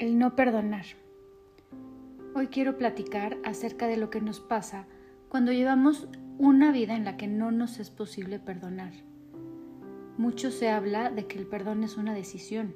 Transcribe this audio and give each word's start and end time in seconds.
El 0.00 0.18
no 0.18 0.34
perdonar. 0.34 0.86
Hoy 2.34 2.46
quiero 2.46 2.78
platicar 2.78 3.36
acerca 3.44 3.86
de 3.86 3.98
lo 3.98 4.08
que 4.08 4.22
nos 4.22 4.40
pasa 4.40 4.86
cuando 5.28 5.52
llevamos 5.52 6.08
una 6.38 6.72
vida 6.72 6.96
en 6.96 7.04
la 7.04 7.18
que 7.18 7.26
no 7.26 7.50
nos 7.52 7.78
es 7.78 7.90
posible 7.90 8.38
perdonar. 8.38 8.94
Mucho 10.16 10.50
se 10.50 10.70
habla 10.70 11.10
de 11.10 11.26
que 11.26 11.38
el 11.38 11.46
perdón 11.46 11.84
es 11.84 11.98
una 11.98 12.14
decisión. 12.14 12.74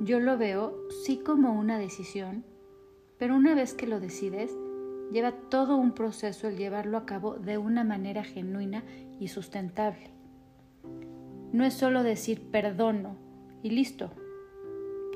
Yo 0.00 0.18
lo 0.18 0.36
veo 0.36 0.76
sí 1.04 1.18
como 1.18 1.52
una 1.52 1.78
decisión, 1.78 2.44
pero 3.18 3.36
una 3.36 3.54
vez 3.54 3.72
que 3.72 3.86
lo 3.86 4.00
decides, 4.00 4.50
lleva 5.12 5.30
todo 5.30 5.76
un 5.76 5.92
proceso 5.92 6.48
el 6.48 6.56
llevarlo 6.56 6.98
a 6.98 7.06
cabo 7.06 7.34
de 7.34 7.56
una 7.56 7.84
manera 7.84 8.24
genuina 8.24 8.82
y 9.20 9.28
sustentable. 9.28 10.10
No 11.52 11.64
es 11.64 11.74
solo 11.74 12.02
decir 12.02 12.50
perdono 12.50 13.16
y 13.62 13.70
listo, 13.70 14.10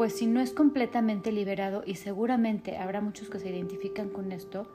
pues 0.01 0.15
si 0.17 0.27
no 0.27 0.41
es 0.41 0.55
completamente 0.55 1.31
liberado, 1.31 1.83
y 1.85 1.97
seguramente 1.97 2.79
habrá 2.79 3.03
muchos 3.03 3.29
que 3.29 3.39
se 3.39 3.51
identifican 3.51 4.09
con 4.09 4.33
esto, 4.33 4.67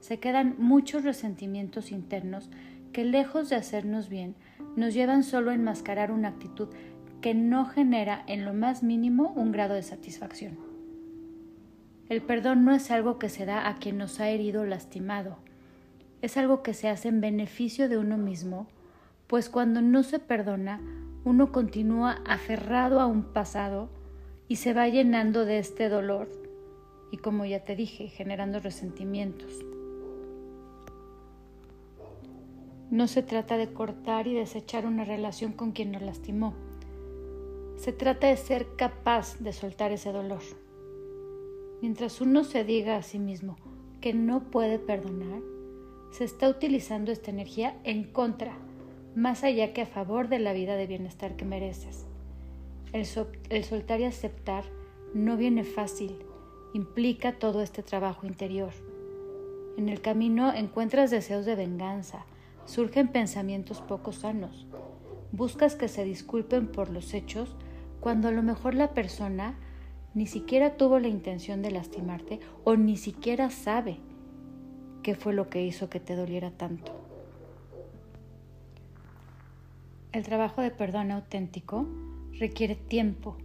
se 0.00 0.20
quedan 0.20 0.54
muchos 0.56 1.04
resentimientos 1.04 1.92
internos 1.92 2.48
que 2.90 3.04
lejos 3.04 3.50
de 3.50 3.56
hacernos 3.56 4.08
bien, 4.08 4.36
nos 4.74 4.94
llevan 4.94 5.22
solo 5.22 5.50
a 5.50 5.54
enmascarar 5.54 6.10
una 6.10 6.28
actitud 6.28 6.70
que 7.20 7.34
no 7.34 7.66
genera 7.66 8.24
en 8.26 8.46
lo 8.46 8.54
más 8.54 8.82
mínimo 8.82 9.34
un 9.36 9.52
grado 9.52 9.74
de 9.74 9.82
satisfacción. 9.82 10.56
El 12.08 12.22
perdón 12.22 12.64
no 12.64 12.74
es 12.74 12.90
algo 12.90 13.18
que 13.18 13.28
se 13.28 13.44
da 13.44 13.68
a 13.68 13.76
quien 13.76 13.98
nos 13.98 14.18
ha 14.18 14.30
herido 14.30 14.62
o 14.62 14.64
lastimado, 14.64 15.36
es 16.22 16.38
algo 16.38 16.62
que 16.62 16.72
se 16.72 16.88
hace 16.88 17.08
en 17.08 17.20
beneficio 17.20 17.90
de 17.90 17.98
uno 17.98 18.16
mismo, 18.16 18.66
pues 19.26 19.50
cuando 19.50 19.82
no 19.82 20.02
se 20.04 20.20
perdona, 20.20 20.80
uno 21.26 21.52
continúa 21.52 22.22
aferrado 22.24 22.98
a 22.98 23.04
un 23.04 23.24
pasado 23.24 23.90
y 24.48 24.56
se 24.56 24.72
va 24.72 24.88
llenando 24.88 25.44
de 25.44 25.58
este 25.58 25.88
dolor 25.88 26.28
y 27.10 27.18
como 27.18 27.44
ya 27.44 27.64
te 27.64 27.76
dije, 27.76 28.08
generando 28.08 28.60
resentimientos. 28.60 29.64
No 32.90 33.08
se 33.08 33.22
trata 33.22 33.56
de 33.56 33.72
cortar 33.72 34.26
y 34.26 34.34
desechar 34.34 34.86
una 34.86 35.04
relación 35.04 35.52
con 35.52 35.72
quien 35.72 35.92
nos 35.92 36.02
lastimó. 36.02 36.54
Se 37.76 37.92
trata 37.92 38.28
de 38.28 38.36
ser 38.36 38.66
capaz 38.76 39.38
de 39.38 39.52
soltar 39.52 39.92
ese 39.92 40.12
dolor. 40.12 40.42
Mientras 41.80 42.20
uno 42.20 42.44
se 42.44 42.64
diga 42.64 42.96
a 42.96 43.02
sí 43.02 43.18
mismo 43.18 43.56
que 44.00 44.12
no 44.12 44.50
puede 44.50 44.78
perdonar, 44.78 45.40
se 46.10 46.24
está 46.24 46.48
utilizando 46.48 47.10
esta 47.10 47.30
energía 47.30 47.76
en 47.84 48.04
contra, 48.04 48.56
más 49.14 49.42
allá 49.44 49.72
que 49.72 49.82
a 49.82 49.86
favor 49.86 50.28
de 50.28 50.38
la 50.38 50.52
vida 50.52 50.76
de 50.76 50.86
bienestar 50.86 51.36
que 51.36 51.44
mereces. 51.44 52.06
El, 52.94 53.64
soltar 53.64 53.98
y 53.98 54.04
aceptar 54.04 54.62
no 55.14 55.36
viene 55.36 55.64
fácil, 55.64 56.16
implica 56.74 57.40
todo 57.40 57.60
este 57.60 57.82
trabajo 57.82 58.24
interior. 58.24 58.70
En 59.76 59.88
el 59.88 60.00
camino 60.00 60.54
encuentras 60.54 61.10
deseos 61.10 61.44
de 61.44 61.56
venganza, 61.56 62.24
surgen 62.66 63.08
pensamientos 63.08 63.80
poco 63.80 64.12
sanos, 64.12 64.68
buscas 65.32 65.74
que 65.74 65.88
se 65.88 66.04
disculpen 66.04 66.68
por 66.68 66.88
los 66.88 67.14
hechos 67.14 67.56
cuando 67.98 68.28
a 68.28 68.30
lo 68.30 68.44
mejor 68.44 68.76
la 68.76 68.94
persona 68.94 69.58
ni 70.14 70.28
siquiera 70.28 70.76
tuvo 70.76 71.00
la 71.00 71.08
intención 71.08 71.62
de 71.62 71.72
lastimarte 71.72 72.38
o 72.62 72.76
ni 72.76 72.96
siquiera 72.96 73.50
sabe 73.50 73.98
qué 75.02 75.16
fue 75.16 75.32
lo 75.32 75.50
que 75.50 75.66
hizo 75.66 75.90
que 75.90 75.98
te 75.98 76.14
doliera 76.14 76.52
tanto. 76.52 76.92
El 80.12 80.22
trabajo 80.22 80.62
de 80.62 80.70
perdón 80.70 81.10
auténtico 81.10 81.88
requiere 82.38 82.74
tiempo, 82.74 83.36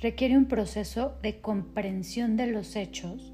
requiere 0.00 0.36
un 0.36 0.46
proceso 0.46 1.14
de 1.22 1.40
comprensión 1.40 2.36
de 2.36 2.46
los 2.46 2.76
hechos 2.76 3.32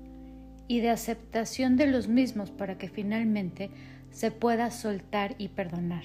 y 0.68 0.80
de 0.80 0.90
aceptación 0.90 1.76
de 1.76 1.86
los 1.86 2.08
mismos 2.08 2.50
para 2.50 2.78
que 2.78 2.88
finalmente 2.88 3.70
se 4.10 4.30
pueda 4.30 4.70
soltar 4.70 5.34
y 5.38 5.48
perdonar. 5.48 6.04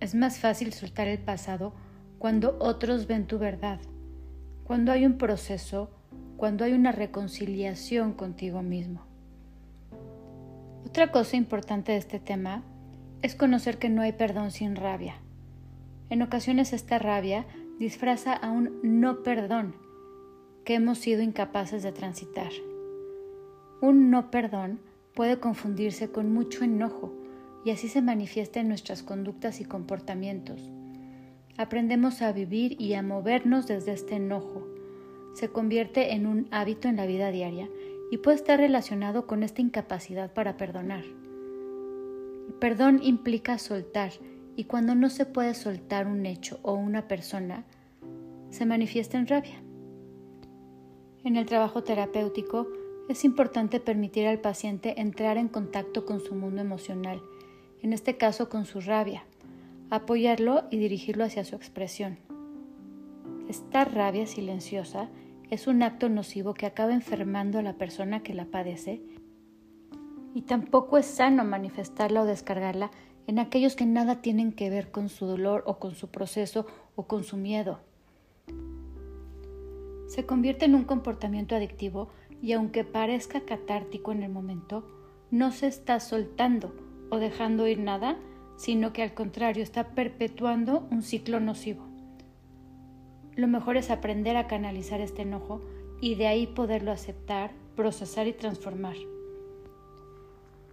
Es 0.00 0.14
más 0.14 0.38
fácil 0.38 0.72
soltar 0.72 1.08
el 1.08 1.18
pasado 1.18 1.72
cuando 2.18 2.56
otros 2.60 3.06
ven 3.06 3.26
tu 3.26 3.38
verdad, 3.38 3.80
cuando 4.64 4.92
hay 4.92 5.06
un 5.06 5.18
proceso, 5.18 5.90
cuando 6.36 6.64
hay 6.64 6.72
una 6.72 6.92
reconciliación 6.92 8.12
contigo 8.12 8.62
mismo. 8.62 9.02
Otra 10.86 11.10
cosa 11.10 11.36
importante 11.36 11.92
de 11.92 11.98
este 11.98 12.20
tema 12.20 12.62
es 13.22 13.34
conocer 13.34 13.78
que 13.78 13.88
no 13.88 14.02
hay 14.02 14.12
perdón 14.12 14.50
sin 14.50 14.76
rabia. 14.76 15.16
En 16.08 16.22
ocasiones 16.22 16.72
esta 16.72 16.98
rabia 16.98 17.46
disfraza 17.78 18.32
a 18.32 18.50
un 18.52 18.78
no 18.82 19.24
perdón 19.24 19.74
que 20.64 20.74
hemos 20.74 20.98
sido 20.98 21.22
incapaces 21.22 21.82
de 21.82 21.92
transitar. 21.92 22.50
Un 23.80 24.10
no 24.10 24.30
perdón 24.30 24.80
puede 25.14 25.40
confundirse 25.40 26.10
con 26.12 26.32
mucho 26.32 26.62
enojo 26.62 27.12
y 27.64 27.70
así 27.70 27.88
se 27.88 28.02
manifiesta 28.02 28.60
en 28.60 28.68
nuestras 28.68 29.02
conductas 29.02 29.60
y 29.60 29.64
comportamientos. 29.64 30.70
Aprendemos 31.56 32.22
a 32.22 32.32
vivir 32.32 32.80
y 32.80 32.94
a 32.94 33.02
movernos 33.02 33.66
desde 33.66 33.92
este 33.92 34.16
enojo. 34.16 34.66
Se 35.34 35.48
convierte 35.48 36.12
en 36.14 36.26
un 36.26 36.46
hábito 36.52 36.86
en 36.86 36.96
la 36.96 37.06
vida 37.06 37.32
diaria 37.32 37.68
y 38.12 38.18
puede 38.18 38.36
estar 38.36 38.60
relacionado 38.60 39.26
con 39.26 39.42
esta 39.42 39.60
incapacidad 39.60 40.32
para 40.32 40.56
perdonar. 40.56 41.04
Perdón 42.60 43.00
implica 43.02 43.58
soltar 43.58 44.12
y 44.56 44.64
cuando 44.64 44.94
no 44.94 45.10
se 45.10 45.26
puede 45.26 45.54
soltar 45.54 46.06
un 46.06 46.24
hecho 46.24 46.58
o 46.62 46.72
una 46.72 47.06
persona, 47.06 47.64
se 48.50 48.64
manifiesta 48.64 49.18
en 49.18 49.26
rabia. 49.26 49.62
En 51.24 51.36
el 51.36 51.44
trabajo 51.44 51.82
terapéutico 51.82 52.66
es 53.08 53.24
importante 53.24 53.80
permitir 53.80 54.26
al 54.26 54.40
paciente 54.40 55.00
entrar 55.00 55.36
en 55.36 55.48
contacto 55.48 56.06
con 56.06 56.20
su 56.20 56.34
mundo 56.34 56.62
emocional, 56.62 57.20
en 57.82 57.92
este 57.92 58.16
caso 58.16 58.48
con 58.48 58.64
su 58.64 58.80
rabia, 58.80 59.24
apoyarlo 59.90 60.64
y 60.70 60.78
dirigirlo 60.78 61.24
hacia 61.24 61.44
su 61.44 61.54
expresión. 61.54 62.18
Esta 63.48 63.84
rabia 63.84 64.26
silenciosa 64.26 65.10
es 65.50 65.66
un 65.66 65.82
acto 65.82 66.08
nocivo 66.08 66.54
que 66.54 66.66
acaba 66.66 66.94
enfermando 66.94 67.58
a 67.58 67.62
la 67.62 67.74
persona 67.74 68.22
que 68.22 68.34
la 68.34 68.46
padece 68.46 69.02
y 70.34 70.42
tampoco 70.42 70.98
es 70.98 71.06
sano 71.06 71.44
manifestarla 71.44 72.22
o 72.22 72.26
descargarla 72.26 72.90
en 73.26 73.38
aquellos 73.38 73.74
que 73.74 73.86
nada 73.86 74.22
tienen 74.22 74.52
que 74.52 74.70
ver 74.70 74.90
con 74.90 75.08
su 75.08 75.26
dolor 75.26 75.64
o 75.66 75.78
con 75.78 75.94
su 75.94 76.08
proceso 76.08 76.66
o 76.94 77.06
con 77.06 77.24
su 77.24 77.36
miedo. 77.36 77.80
Se 80.06 80.24
convierte 80.24 80.66
en 80.66 80.74
un 80.74 80.84
comportamiento 80.84 81.56
adictivo 81.56 82.08
y 82.40 82.52
aunque 82.52 82.84
parezca 82.84 83.40
catártico 83.40 84.12
en 84.12 84.22
el 84.22 84.30
momento, 84.30 84.86
no 85.30 85.50
se 85.50 85.66
está 85.66 85.98
soltando 85.98 86.74
o 87.10 87.18
dejando 87.18 87.66
ir 87.66 87.78
nada, 87.78 88.16
sino 88.56 88.92
que 88.92 89.02
al 89.02 89.14
contrario 89.14 89.62
está 89.62 89.88
perpetuando 89.94 90.86
un 90.90 91.02
ciclo 91.02 91.40
nocivo. 91.40 91.84
Lo 93.34 93.48
mejor 93.48 93.76
es 93.76 93.90
aprender 93.90 94.36
a 94.36 94.46
canalizar 94.46 95.00
este 95.00 95.22
enojo 95.22 95.60
y 96.00 96.14
de 96.14 96.26
ahí 96.26 96.46
poderlo 96.46 96.92
aceptar, 96.92 97.52
procesar 97.74 98.26
y 98.26 98.32
transformar. 98.32 98.96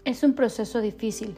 Es 0.05 0.23
un 0.23 0.33
proceso 0.33 0.79
difícil, 0.79 1.37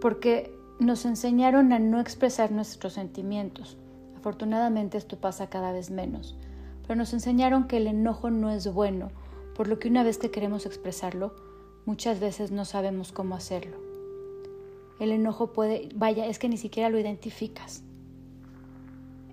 porque 0.00 0.56
nos 0.78 1.04
enseñaron 1.04 1.72
a 1.72 1.78
no 1.78 2.00
expresar 2.00 2.52
nuestros 2.52 2.92
sentimientos. 2.92 3.76
Afortunadamente 4.16 4.96
esto 4.96 5.18
pasa 5.18 5.50
cada 5.50 5.72
vez 5.72 5.90
menos, 5.90 6.36
pero 6.82 6.96
nos 6.96 7.12
enseñaron 7.12 7.66
que 7.66 7.78
el 7.78 7.86
enojo 7.86 8.30
no 8.30 8.50
es 8.50 8.72
bueno, 8.72 9.10
por 9.54 9.68
lo 9.68 9.78
que 9.78 9.88
una 9.88 10.04
vez 10.04 10.18
que 10.18 10.30
queremos 10.30 10.66
expresarlo, 10.66 11.34
muchas 11.84 12.20
veces 12.20 12.52
no 12.52 12.64
sabemos 12.64 13.12
cómo 13.12 13.34
hacerlo. 13.34 13.76
El 15.00 15.10
enojo 15.10 15.52
puede, 15.52 15.88
vaya, 15.94 16.26
es 16.26 16.38
que 16.38 16.48
ni 16.48 16.56
siquiera 16.56 16.90
lo 16.90 16.98
identificas. 16.98 17.82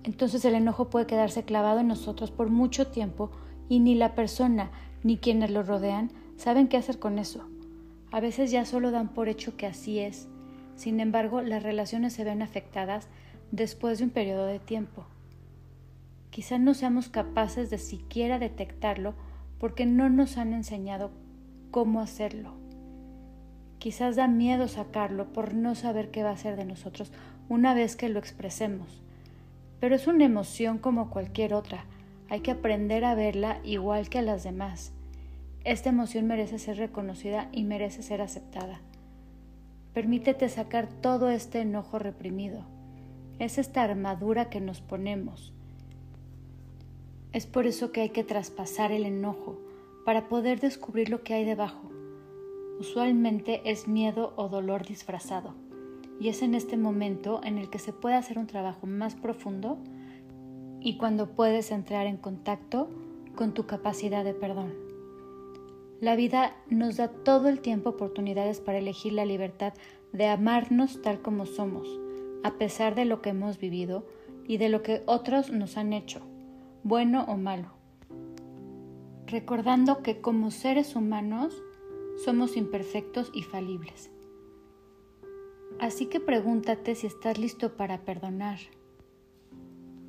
Entonces 0.04 0.44
el 0.44 0.54
enojo 0.54 0.88
puede 0.88 1.06
quedarse 1.06 1.44
clavado 1.44 1.80
en 1.80 1.88
nosotros 1.88 2.30
por 2.30 2.48
mucho 2.48 2.88
tiempo 2.88 3.30
y 3.68 3.80
ni 3.80 3.96
la 3.96 4.14
persona 4.14 4.70
ni 5.02 5.18
quienes 5.18 5.50
lo 5.50 5.64
rodean 5.64 6.12
saben 6.36 6.68
qué 6.68 6.76
hacer 6.76 6.98
con 6.98 7.18
eso. 7.18 7.44
A 8.12 8.20
veces 8.20 8.52
ya 8.52 8.64
solo 8.64 8.92
dan 8.92 9.08
por 9.08 9.28
hecho 9.28 9.56
que 9.56 9.66
así 9.66 9.98
es 9.98 10.28
sin 10.76 11.00
embargo, 11.00 11.40
las 11.40 11.62
relaciones 11.62 12.12
se 12.12 12.24
ven 12.24 12.42
afectadas 12.42 13.08
después 13.50 13.98
de 13.98 14.04
un 14.04 14.10
periodo 14.10 14.46
de 14.46 14.58
tiempo. 14.58 15.06
Quizá 16.30 16.58
no 16.58 16.74
seamos 16.74 17.08
capaces 17.08 17.70
de 17.70 17.78
siquiera 17.78 18.38
detectarlo 18.38 19.14
porque 19.58 19.86
no 19.86 20.10
nos 20.10 20.36
han 20.36 20.52
enseñado 20.52 21.10
cómo 21.70 22.00
hacerlo. 22.00 22.54
Quizás 23.78 24.16
da 24.16 24.28
miedo 24.28 24.68
sacarlo 24.68 25.32
por 25.32 25.54
no 25.54 25.74
saber 25.74 26.10
qué 26.10 26.22
va 26.22 26.30
a 26.30 26.36
ser 26.36 26.56
de 26.56 26.66
nosotros 26.66 27.10
una 27.48 27.72
vez 27.72 27.96
que 27.96 28.10
lo 28.10 28.18
expresemos. 28.18 29.02
Pero 29.80 29.94
es 29.94 30.06
una 30.06 30.24
emoción 30.24 30.78
como 30.78 31.08
cualquier 31.10 31.54
otra. 31.54 31.84
Hay 32.28 32.40
que 32.40 32.50
aprender 32.50 33.04
a 33.04 33.14
verla 33.14 33.60
igual 33.64 34.10
que 34.10 34.18
a 34.18 34.22
las 34.22 34.44
demás. 34.44 34.92
Esta 35.64 35.88
emoción 35.88 36.26
merece 36.26 36.58
ser 36.58 36.76
reconocida 36.76 37.48
y 37.52 37.64
merece 37.64 38.02
ser 38.02 38.20
aceptada. 38.20 38.80
Permítete 39.96 40.50
sacar 40.50 40.88
todo 40.88 41.30
este 41.30 41.62
enojo 41.62 41.98
reprimido. 41.98 42.66
Es 43.38 43.56
esta 43.56 43.82
armadura 43.82 44.50
que 44.50 44.60
nos 44.60 44.82
ponemos. 44.82 45.54
Es 47.32 47.46
por 47.46 47.66
eso 47.66 47.92
que 47.92 48.02
hay 48.02 48.10
que 48.10 48.22
traspasar 48.22 48.92
el 48.92 49.06
enojo 49.06 49.58
para 50.04 50.28
poder 50.28 50.60
descubrir 50.60 51.08
lo 51.08 51.22
que 51.22 51.32
hay 51.32 51.46
debajo. 51.46 51.90
Usualmente 52.78 53.62
es 53.64 53.88
miedo 53.88 54.34
o 54.36 54.50
dolor 54.50 54.86
disfrazado 54.86 55.54
y 56.20 56.28
es 56.28 56.42
en 56.42 56.54
este 56.54 56.76
momento 56.76 57.40
en 57.42 57.56
el 57.56 57.70
que 57.70 57.78
se 57.78 57.94
puede 57.94 58.16
hacer 58.16 58.38
un 58.38 58.46
trabajo 58.46 58.86
más 58.86 59.14
profundo 59.14 59.78
y 60.78 60.98
cuando 60.98 61.30
puedes 61.30 61.70
entrar 61.70 62.06
en 62.06 62.18
contacto 62.18 62.90
con 63.34 63.54
tu 63.54 63.64
capacidad 63.64 64.26
de 64.26 64.34
perdón. 64.34 64.85
La 66.00 66.14
vida 66.14 66.54
nos 66.68 66.98
da 66.98 67.08
todo 67.08 67.48
el 67.48 67.60
tiempo 67.60 67.90
oportunidades 67.90 68.60
para 68.60 68.78
elegir 68.78 69.14
la 69.14 69.24
libertad 69.24 69.72
de 70.12 70.26
amarnos 70.26 71.00
tal 71.00 71.22
como 71.22 71.46
somos, 71.46 71.88
a 72.44 72.58
pesar 72.58 72.94
de 72.94 73.06
lo 73.06 73.22
que 73.22 73.30
hemos 73.30 73.58
vivido 73.58 74.06
y 74.46 74.58
de 74.58 74.68
lo 74.68 74.82
que 74.82 75.02
otros 75.06 75.50
nos 75.50 75.78
han 75.78 75.94
hecho, 75.94 76.20
bueno 76.82 77.24
o 77.28 77.36
malo. 77.36 77.70
Recordando 79.26 80.02
que 80.02 80.20
como 80.20 80.50
seres 80.50 80.96
humanos 80.96 81.54
somos 82.24 82.56
imperfectos 82.56 83.30
y 83.34 83.42
falibles. 83.42 84.10
Así 85.78 86.06
que 86.06 86.20
pregúntate 86.20 86.94
si 86.94 87.06
estás 87.06 87.38
listo 87.38 87.76
para 87.76 88.04
perdonar. 88.04 88.58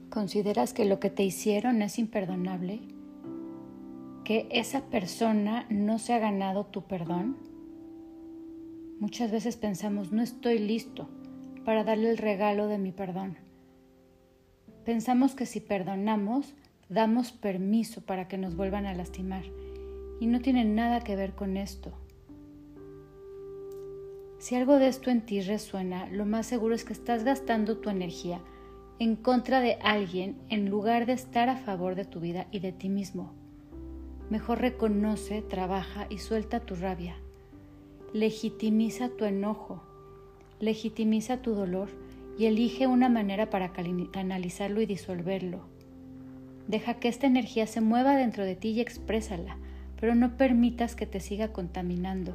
¿Consideras 0.10 0.74
que 0.74 0.86
lo 0.86 1.00
que 1.00 1.10
te 1.10 1.24
hicieron 1.24 1.82
es 1.82 1.98
imperdonable? 1.98 2.82
¿Que 4.28 4.46
esa 4.52 4.82
persona 4.82 5.66
no 5.70 6.00
se 6.00 6.12
ha 6.12 6.20
ganado 6.20 6.66
tu 6.66 6.82
perdón? 6.82 7.38
Muchas 9.00 9.32
veces 9.32 9.56
pensamos, 9.56 10.12
no 10.12 10.22
estoy 10.22 10.60
listo 10.60 11.08
para 11.64 11.86
darle 11.86 12.10
el 12.10 12.18
regalo 12.18 12.68
de 12.68 12.78
mi 12.78 12.92
perdón. 12.92 13.38
Pensamos 14.84 15.34
que 15.34 15.46
si 15.46 15.62
perdonamos, 15.62 16.56
damos 16.90 17.32
permiso 17.32 18.02
para 18.02 18.28
que 18.28 18.38
nos 18.38 18.58
vuelvan 18.58 18.86
a 18.86 18.94
lastimar. 18.94 19.46
Y 20.20 20.26
no 20.26 20.42
tiene 20.42 20.66
nada 20.66 21.00
que 21.00 21.16
ver 21.16 21.34
con 21.34 21.56
esto. 21.56 21.94
Si 24.40 24.56
algo 24.56 24.76
de 24.76 24.90
esto 24.90 25.10
en 25.10 25.22
ti 25.22 25.40
resuena, 25.40 26.10
lo 26.10 26.26
más 26.26 26.48
seguro 26.48 26.76
es 26.76 26.84
que 26.84 26.92
estás 26.92 27.24
gastando 27.24 27.78
tu 27.78 27.90
energía 27.90 28.42
en 29.00 29.16
contra 29.16 29.62
de 29.62 29.76
alguien 29.76 30.36
en 30.50 30.70
lugar 30.70 31.06
de 31.06 31.14
estar 31.14 31.48
a 31.48 31.56
favor 31.56 31.96
de 31.96 32.04
tu 32.04 32.20
vida 32.20 32.48
y 32.52 32.60
de 32.60 32.74
ti 32.74 32.90
mismo. 32.90 33.47
Mejor 34.30 34.60
reconoce, 34.60 35.42
trabaja 35.42 36.06
y 36.10 36.18
suelta 36.18 36.60
tu 36.60 36.76
rabia. 36.76 37.16
Legitimiza 38.14 39.08
tu 39.10 39.24
enojo, 39.24 39.82
legitimiza 40.60 41.42
tu 41.42 41.54
dolor 41.54 41.90
y 42.38 42.46
elige 42.46 42.88
una 42.88 43.08
manera 43.08 43.50
para 43.50 43.72
canalizarlo 43.72 44.82
y 44.82 44.86
disolverlo. 44.86 45.62
Deja 46.68 46.96
que 46.96 47.08
esta 47.08 47.26
energía 47.26 47.68
se 47.68 47.80
mueva 47.80 48.18
dentro 48.18 48.44
de 48.44 48.58
ti 48.58 48.70
y 48.70 48.82
exprésala, 48.82 49.58
pero 49.98 50.14
no 50.14 50.36
permitas 50.36 50.96
que 50.96 51.06
te 51.06 51.22
siga 51.22 51.54
contaminando. 51.54 52.34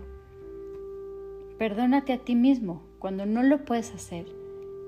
Perdónate 1.58 2.14
a 2.14 2.18
ti 2.18 2.34
mismo 2.34 2.82
cuando 2.98 3.26
no 3.26 3.42
lo 3.42 3.66
puedes 3.66 3.92
hacer. 3.94 4.24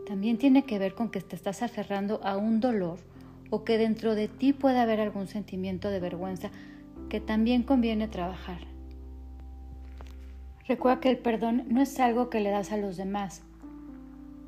También 0.07 0.39
tiene 0.39 0.65
que 0.65 0.79
ver 0.79 0.95
con 0.95 1.11
que 1.11 1.21
te 1.21 1.37
estás 1.37 1.63
aferrando 1.63 2.21
a 2.25 2.39
un 2.39 2.61
dolor 2.61 2.99
o 3.51 3.63
que 3.63 3.77
dentro 3.77 4.15
de 4.15 4.29
ti 4.29 4.55
puede 4.55 4.79
haber 4.79 5.01
algún 5.01 5.27
sentimiento 5.27 5.91
de 5.91 6.01
vergüenza 6.01 6.51
que 7.15 7.21
también 7.21 7.63
conviene 7.63 8.09
trabajar. 8.09 8.59
Recuerda 10.67 10.99
que 10.99 11.11
el 11.11 11.19
perdón 11.19 11.63
no 11.69 11.81
es 11.81 12.01
algo 12.01 12.29
que 12.29 12.41
le 12.41 12.51
das 12.51 12.73
a 12.73 12.77
los 12.77 12.97
demás, 12.97 13.45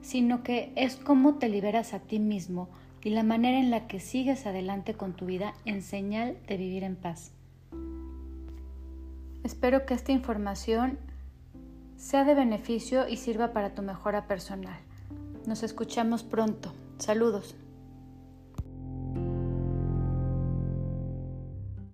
sino 0.03 0.43
que 0.43 0.73
es 0.75 0.97
cómo 0.97 1.37
te 1.37 1.49
liberas 1.49 1.95
a 1.95 2.01
ti 2.01 2.19
mismo 2.19 2.69
y 3.05 3.11
la 3.11 3.23
manera 3.23 3.61
en 3.61 3.71
la 3.71 3.87
que 3.87 4.01
sigues 4.01 4.47
adelante 4.47 4.95
con 4.95 5.13
tu 5.13 5.27
vida 5.27 5.55
en 5.65 5.81
señal 5.81 6.39
de 6.49 6.57
vivir 6.57 6.83
en 6.83 6.97
paz. 6.97 7.31
Espero 9.45 9.87
que 9.87 9.95
esta 9.95 10.11
información 10.11 10.99
sea 11.95 12.25
de 12.25 12.35
beneficio 12.35 13.07
y 13.07 13.19
sirva 13.19 13.53
para 13.53 13.77
tu 13.77 13.83
mejora 13.83 14.27
personal. 14.27 14.81
Nos 15.47 15.63
escuchamos 15.63 16.25
pronto. 16.25 16.73
Saludos. 16.99 17.55